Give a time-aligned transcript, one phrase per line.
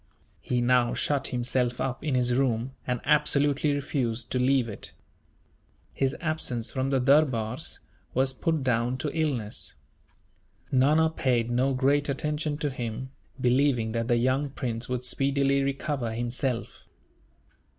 [0.39, 4.93] He now shut himself up in his room, and absolutely refused to leave it.
[5.93, 7.77] His absence from the durbars
[8.15, 9.75] was put down to illness.
[10.71, 16.11] Nana paid no great attention to him, believing that the young prince would speedily recover
[16.13, 16.85] himself.